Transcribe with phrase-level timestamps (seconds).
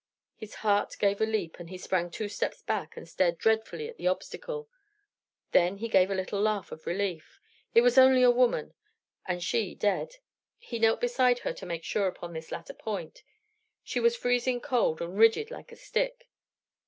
[0.35, 3.97] His heart gave a leap, and he sprang two steps back and stared dreadfully at
[3.97, 4.67] the obstacle.
[5.51, 7.39] Then he gave a little laugh of relief.
[7.75, 8.73] It was only a woman,
[9.27, 10.15] and she dead.
[10.57, 13.21] He knelt beside her to make sure upon this latter point.
[13.83, 16.27] She was freezing cold, and rigid like a stick.